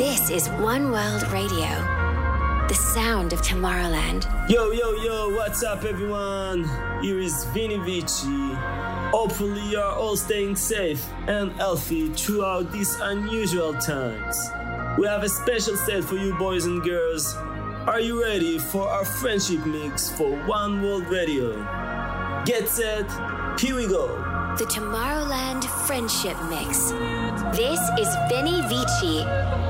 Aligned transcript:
This 0.00 0.30
is 0.30 0.48
One 0.48 0.92
World 0.92 1.30
Radio, 1.30 1.68
the 2.68 2.74
sound 2.94 3.34
of 3.34 3.42
Tomorrowland. 3.42 4.24
Yo, 4.48 4.70
yo, 4.70 4.92
yo, 4.92 5.28
what's 5.36 5.62
up, 5.62 5.84
everyone? 5.84 6.64
Here 7.02 7.20
is 7.20 7.44
Vini 7.52 7.76
Vici. 7.76 8.54
Hopefully, 9.12 9.60
you're 9.68 9.84
all 9.84 10.16
staying 10.16 10.56
safe 10.56 11.06
and 11.26 11.52
healthy 11.52 12.08
throughout 12.14 12.72
these 12.72 12.98
unusual 13.00 13.74
times. 13.74 14.38
We 14.96 15.06
have 15.06 15.22
a 15.22 15.28
special 15.28 15.76
set 15.76 16.02
for 16.02 16.16
you, 16.16 16.32
boys 16.38 16.64
and 16.64 16.82
girls. 16.82 17.36
Are 17.86 18.00
you 18.00 18.22
ready 18.22 18.58
for 18.58 18.88
our 18.88 19.04
friendship 19.04 19.66
mix 19.66 20.10
for 20.10 20.34
One 20.46 20.80
World 20.80 21.08
Radio? 21.08 21.52
Get 22.46 22.70
set, 22.70 23.04
here 23.60 23.76
we 23.76 23.86
go. 23.86 24.06
The 24.56 24.64
Tomorrowland 24.64 25.64
Friendship 25.86 26.38
Mix. 26.48 26.90
This 27.54 27.80
is 27.98 28.08
Vini 28.30 28.62
Vici. 28.62 29.69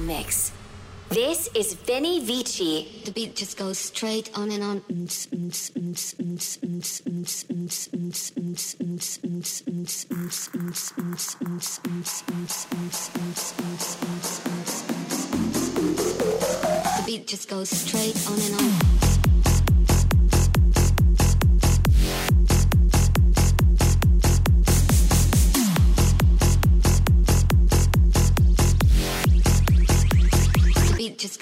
Mix. 0.00 0.50
This 1.08 1.48
is 1.54 1.74
Vini 1.74 2.18
Vici. 2.18 3.00
The 3.04 3.12
beat 3.12 3.36
just 3.36 3.56
goes 3.56 3.78
straight 3.78 4.28
on 4.36 4.50
and 4.50 4.64
on. 4.64 4.82
The 4.88 5.14
beat 17.06 17.28
just 17.28 17.48
goes 17.48 17.70
straight 17.70 18.28
on 18.28 18.40
and 18.40 18.54
on. 18.60 19.17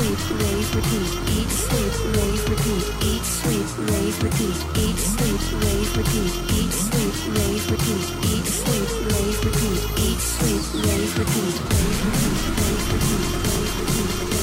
Sleep, 0.00 0.40
raise, 0.40 0.74
repeat. 0.74 1.12
Eat, 1.28 1.50
sleep, 1.50 1.92
raise, 2.16 2.48
repeat. 2.48 2.86
Eat, 3.04 3.22
sleep, 3.22 3.68
raise, 3.90 4.22
repeat. 4.22 4.56
Eat, 4.78 4.96
sleep, 4.96 5.40
raise, 5.60 5.94
repeat. 5.94 6.32
Eat, 6.56 6.72
sleep, 6.72 7.12
raise, 7.36 7.70
repeat. 7.70 8.06
Eat, 8.24 8.46
sleep, 8.46 8.88
raise, 9.12 9.44
repeat. 9.44 9.80
Eat, 10.00 10.20
sleep, 10.20 10.64
raise, 10.80 11.12
repeat. 11.18 11.52
Raise, 11.60 12.00
repeat, 12.00 12.48
raise, 12.56 12.86
repeat. 12.88 13.26
Raise, 13.44 13.76
repeat, 13.76 14.39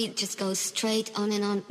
beat 0.00 0.16
just 0.16 0.38
goes 0.38 0.58
straight 0.58 1.10
on 1.14 1.30
and 1.30 1.44
on. 1.44 1.62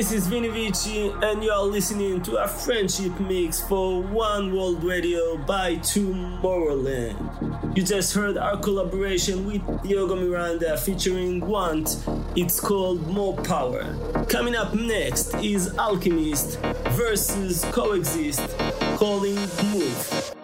This 0.00 0.12
is 0.12 0.28
Vini 0.28 0.48
Vici, 0.48 1.12
and 1.22 1.44
you 1.44 1.50
are 1.50 1.62
listening 1.62 2.22
to 2.22 2.42
a 2.42 2.48
friendship 2.48 3.20
mix 3.20 3.60
for 3.60 4.00
One 4.00 4.56
World 4.56 4.82
Radio 4.82 5.36
by 5.36 5.76
Tomorrowland. 5.76 7.76
You 7.76 7.82
just 7.82 8.14
heard 8.14 8.38
our 8.38 8.56
collaboration 8.56 9.44
with 9.44 9.60
Diogo 9.82 10.16
Miranda 10.16 10.78
featuring 10.78 11.46
Want. 11.46 12.02
It's 12.34 12.58
called 12.58 13.06
More 13.08 13.36
Power. 13.42 13.94
Coming 14.30 14.56
up 14.56 14.72
next 14.72 15.34
is 15.34 15.76
Alchemist 15.76 16.58
versus 16.92 17.66
Coexist, 17.66 18.56
calling 18.96 19.34
Move. 19.34 20.34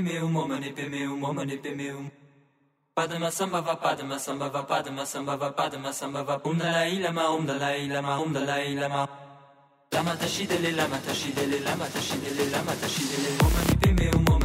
meu, 0.00 0.28
mama 0.28 0.58
nepe 0.58 0.88
meu, 0.88 1.16
mama 1.16 1.44
nepe 1.44 1.74
meu. 1.74 2.10
Padma 2.94 3.30
samba 3.30 3.60
va 3.60 3.76
padma 3.76 4.18
samba 4.18 4.48
va 4.48 4.62
padma 4.62 5.06
samba 5.06 5.36
va 5.36 5.52
padma 5.52 5.92
samba 5.92 6.22
va. 6.22 6.40
Um 6.44 6.58
dalai 6.58 6.98
lama 7.00 7.30
um 7.30 7.46
dalai 7.46 7.88
lama 7.88 8.20
um 8.20 8.32
dalai 8.32 8.74
lama 8.74 9.08
lama 9.92 10.16
tashidele 10.16 10.76
lama 10.76 10.98
tashidele 10.98 11.60
lama 11.64 11.86
tashidele 11.86 12.50
lama 12.52 12.72
tashidele 12.72 13.30
mama 13.40 13.60
nepe 13.68 13.92
meu 13.98 14.18
mama 14.28 14.41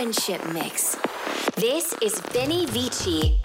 Friendship 0.00 0.42
Mix. 0.54 0.96
This 1.56 1.94
is 2.00 2.18
Vini 2.32 2.64
Vici 2.64 3.39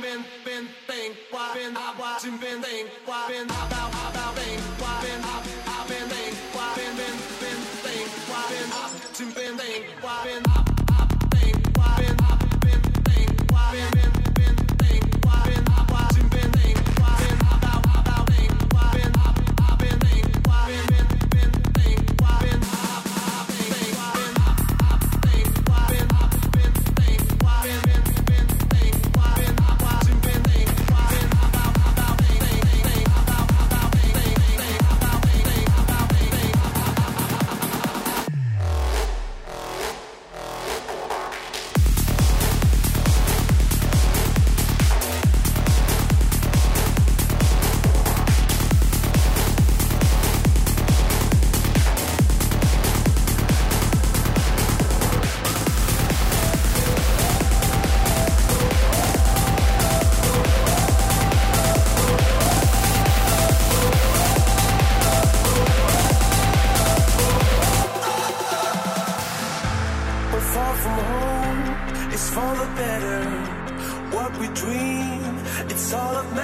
been 0.00 0.02
been 0.02 0.24
been 0.44 0.68
think 0.86 1.16
why 1.30 1.54
been 1.54 1.76
I 1.76 1.94
watching 1.98 2.36
been 2.38 2.62
think 2.62 2.90
why 3.06 3.28
been 3.28 3.44
about 3.44 3.90
about 3.90 4.34
think 4.34 4.60
why 4.80 5.00
been 5.02 5.22
I 5.22 5.36
I've 5.66 5.88
been 5.88 6.08
think 6.08 6.34
why 6.54 6.74
been 6.74 6.96
been 6.96 7.16
been 7.40 7.60
think 7.84 8.08
why 8.28 8.42
been 8.50 8.72
I 8.72 9.34
been 9.34 9.58
think 9.58 9.86
why 10.02 10.24
been 10.24 10.42
I 10.48 10.73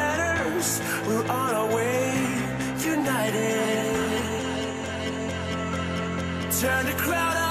matters. 0.01 0.69
We're 1.07 1.27
on 1.43 1.51
our 1.61 1.69
way, 1.77 2.03
united. 2.95 3.81
Turn 6.61 6.87
the 6.87 6.97
crowd 7.05 7.37
out. 7.37 7.50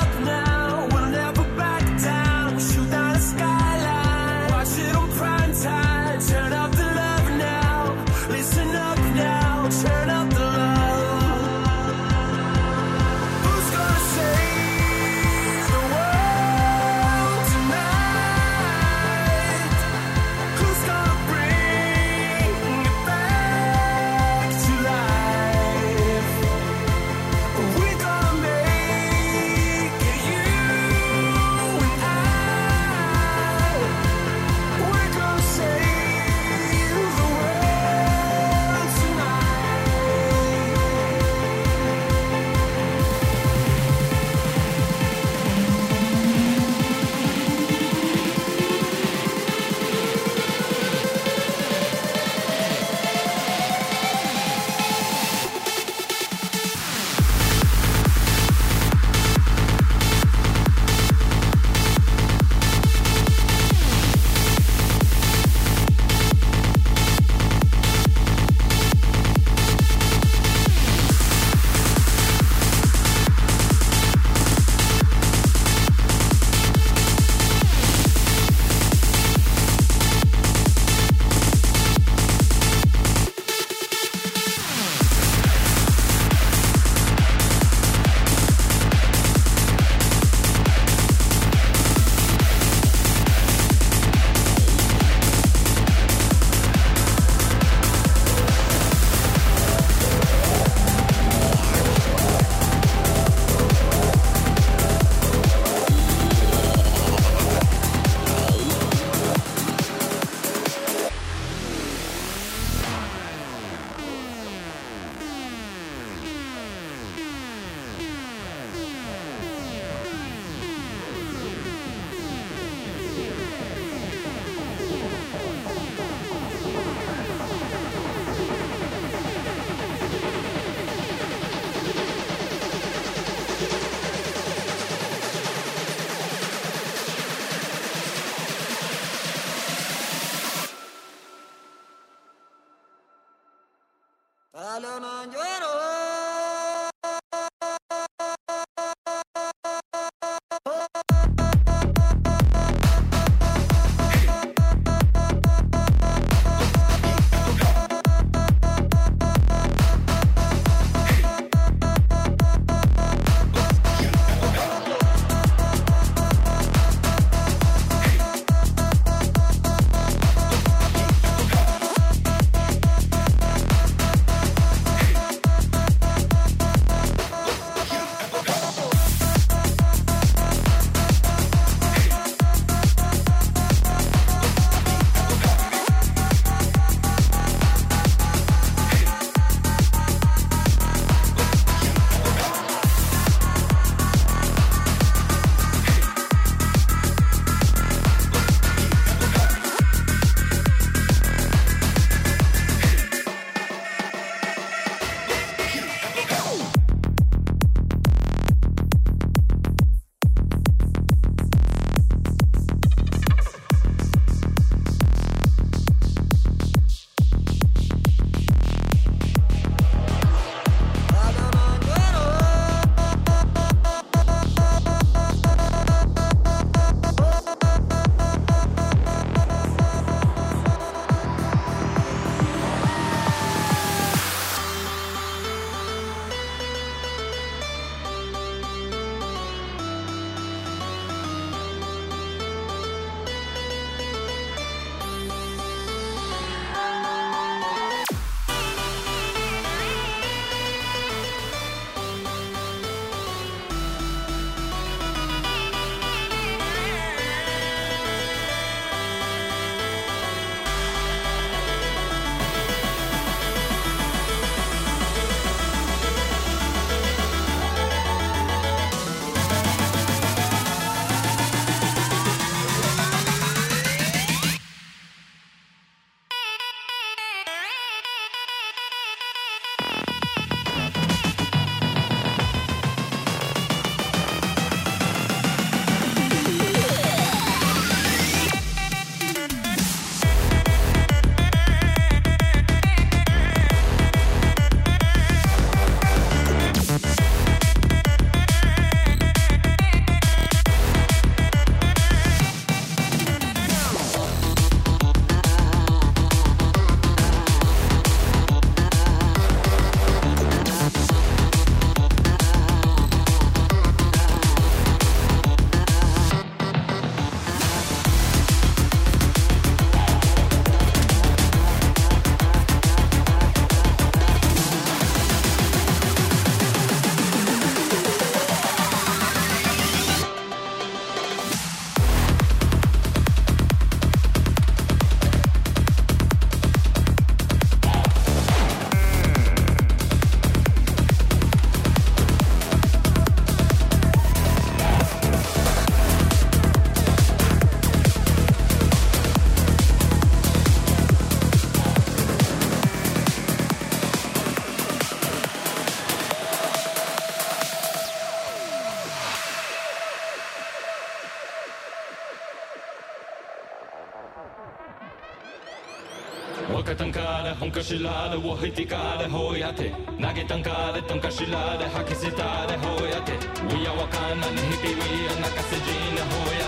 شلال 367.90 368.46
وهتي 368.46 368.84
كاد 368.86 369.32
هوياتي 369.32 369.92
ناجي 370.20 370.44
تنكاد 370.44 371.08
تنكا 371.08 371.30
شلال 371.30 371.90
حكي 371.96 372.16
ستاد 372.16 372.86
هوياتي 372.86 373.38
ويا 373.70 373.92
وكان 373.92 374.40
نهتي 374.40 374.88
ويا 375.00 375.34
نكسجين 375.42 376.18
هوياتي 376.32 376.59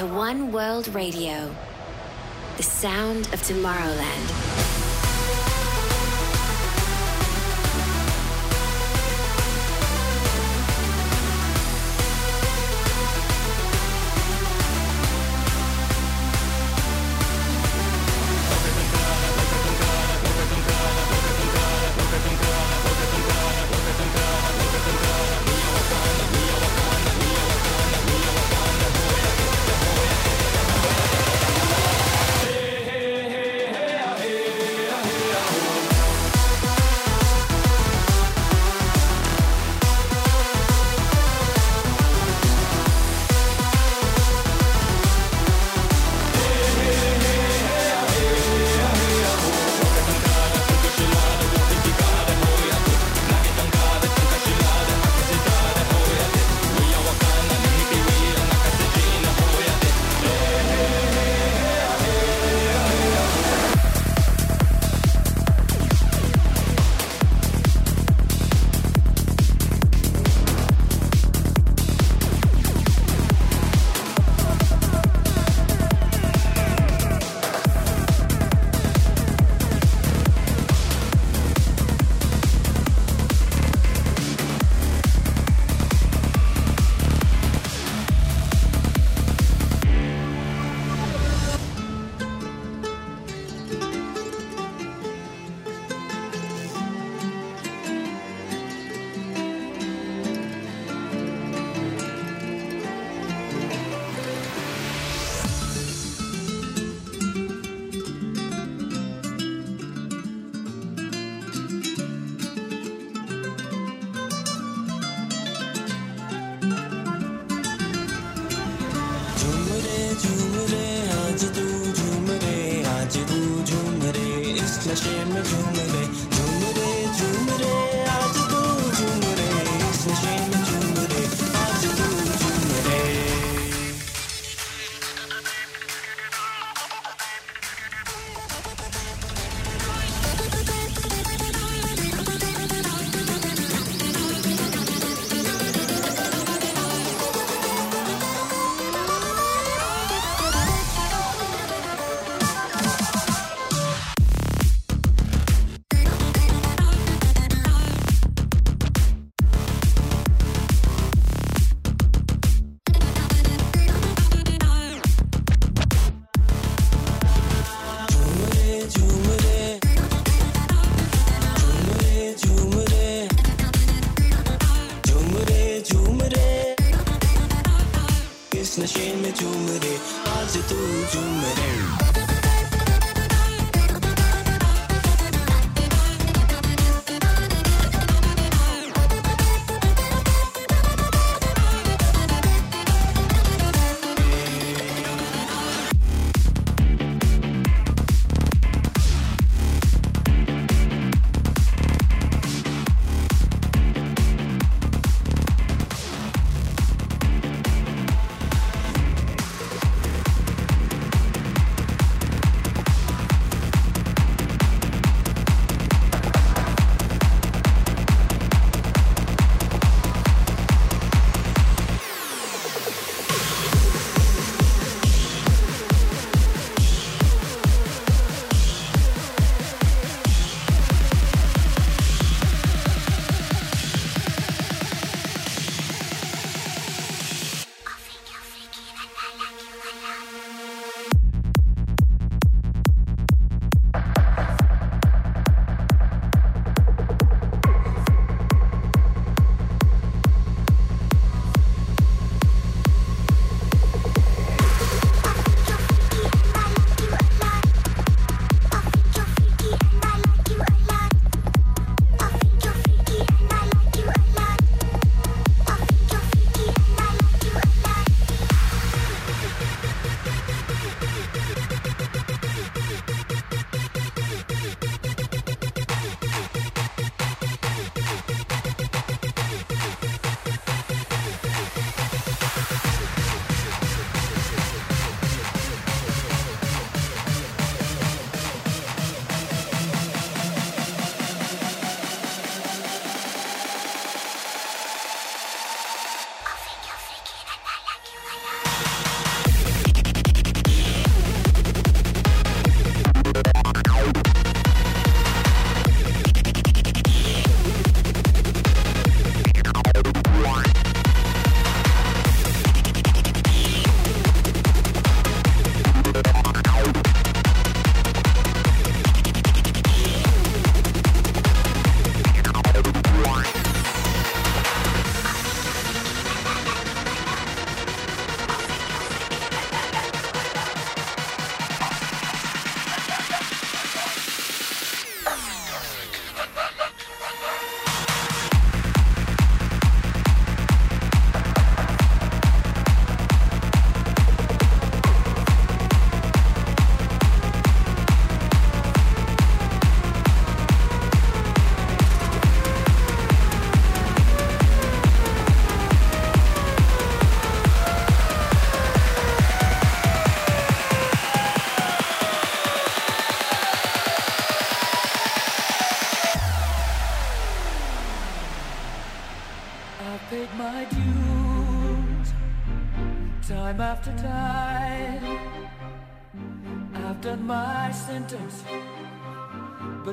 to 0.00 0.06
One 0.06 0.50
World 0.50 0.88
Radio, 0.94 1.54
the 2.56 2.62
sound 2.62 3.26
of 3.34 3.42
Tomorrowland. 3.42 4.49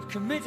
committed. 0.10 0.47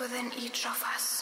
within 0.00 0.30
each 0.38 0.66
of 0.66 0.82
us. 0.94 1.15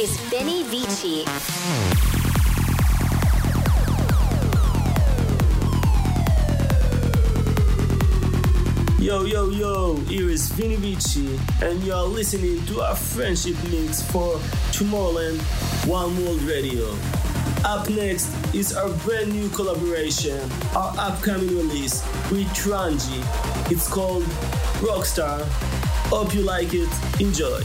is 0.00 0.16
Vini 0.30 0.62
Vici. 0.64 1.24
Yo, 9.02 9.24
yo, 9.24 9.50
yo, 9.50 9.96
here 10.06 10.30
is 10.30 10.50
Vini 10.50 10.76
Vici, 10.76 11.36
and 11.62 11.82
you 11.82 11.92
are 11.92 12.04
listening 12.04 12.64
to 12.66 12.80
our 12.80 12.94
friendship 12.94 13.56
mix 13.70 14.02
for 14.02 14.36
Tomorrowland 14.70 15.40
One 15.88 16.16
World 16.24 16.42
Radio. 16.42 16.94
Up 17.64 17.88
next 17.90 18.28
is 18.54 18.76
our 18.76 18.90
brand 18.98 19.32
new 19.32 19.48
collaboration, 19.48 20.38
our 20.76 20.94
upcoming 20.96 21.48
release 21.48 22.04
with 22.30 22.46
Tranji. 22.54 23.20
It's 23.68 23.88
called 23.88 24.22
Rockstar. 24.80 25.42
Hope 26.10 26.34
you 26.34 26.42
like 26.42 26.68
it. 26.72 26.88
Enjoy. 27.20 27.60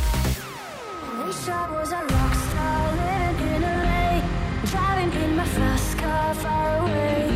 far, 6.34 6.80
away. 6.80 7.30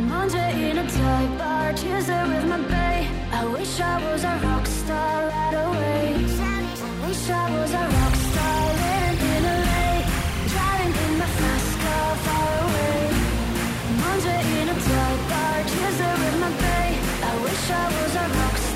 Monday 0.00 0.70
in 0.70 0.78
a 0.78 0.86
dive 0.86 1.38
bar, 1.38 1.72
Tuesday 1.72 2.22
with 2.28 2.46
my 2.46 2.58
bae. 2.68 3.06
I 3.32 3.44
wish 3.46 3.80
I 3.80 3.94
was 4.04 4.24
a 4.24 4.34
rock 4.44 4.66
star 4.66 5.28
right 5.28 5.54
away. 5.66 6.14
I 6.16 7.06
wish 7.06 7.30
I 7.30 7.46
was 7.56 7.72
a 7.72 7.84
rock 7.96 8.14
star 8.28 8.60
living 8.80 9.18
in 9.34 9.42
LA. 9.44 9.86
Driving 10.52 10.94
in 11.04 11.12
my 11.18 11.28
fast 11.40 11.72
car, 11.82 12.10
far 12.26 12.52
away. 12.66 13.00
Monday 14.02 14.42
in 14.60 14.68
a 14.68 14.76
dive 14.88 15.22
bar, 15.30 15.56
Tuesday 15.72 16.14
with 16.22 16.36
my 16.44 16.50
bae. 16.62 16.96
I 17.30 17.32
wish 17.44 17.70
I 17.70 17.86
was 17.96 18.14
a 18.14 18.26
rock 18.38 18.56
star. 18.56 18.73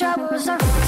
I 0.00 0.14
wish 0.30 0.81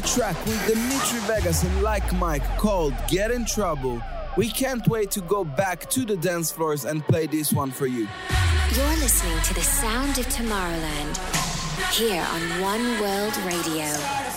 our 0.00 0.06
track 0.06 0.46
with 0.46 0.66
Dimitri 0.66 1.18
Vegas 1.20 1.62
and 1.62 1.82
Like 1.82 2.12
Mike 2.14 2.44
called 2.58 2.94
Get 3.08 3.30
in 3.30 3.44
Trouble. 3.44 4.00
We 4.36 4.48
can't 4.48 4.86
wait 4.88 5.10
to 5.12 5.20
go 5.20 5.44
back 5.44 5.90
to 5.90 6.04
the 6.04 6.16
dance 6.16 6.50
floors 6.50 6.84
and 6.84 7.04
play 7.04 7.26
this 7.26 7.52
one 7.52 7.70
for 7.70 7.86
you. 7.86 8.08
You're 8.74 8.86
listening 8.96 9.40
to 9.42 9.54
the 9.54 9.62
sound 9.62 10.18
of 10.18 10.26
Tomorrowland 10.26 11.18
here 11.92 12.22
on 12.22 12.62
One 12.62 13.00
World 13.00 13.36
Radio. 13.38 14.29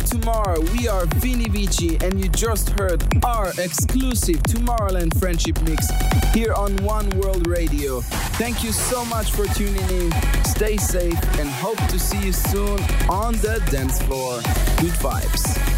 Of 0.00 0.10
tomorrow. 0.10 0.60
We 0.72 0.88
are 0.88 1.06
Vini 1.16 1.48
Vici, 1.48 1.98
and 2.02 2.20
you 2.20 2.28
just 2.28 2.70
heard 2.70 3.02
our 3.24 3.48
exclusive 3.58 4.36
Tomorrowland 4.42 5.18
Friendship 5.18 5.60
Mix 5.62 5.86
here 6.32 6.52
on 6.54 6.76
One 6.78 7.08
World 7.18 7.46
Radio. 7.46 8.00
Thank 8.38 8.62
you 8.62 8.72
so 8.72 9.04
much 9.04 9.32
for 9.32 9.46
tuning 9.46 9.88
in. 9.90 10.12
Stay 10.44 10.76
safe 10.76 11.18
and 11.38 11.48
hope 11.48 11.78
to 11.88 11.98
see 11.98 12.20
you 12.26 12.32
soon 12.32 12.80
on 13.08 13.34
the 13.34 13.62
dance 13.70 14.00
floor. 14.02 14.36
Good 14.80 14.94
vibes. 15.00 15.69